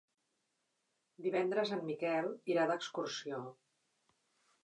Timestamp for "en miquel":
1.75-2.31